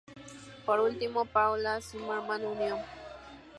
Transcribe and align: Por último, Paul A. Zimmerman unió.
Por 0.65 0.79
último, 0.79 1.25
Paul 1.25 1.63
A. 1.67 1.79
Zimmerman 1.79 2.43
unió. 2.43 2.77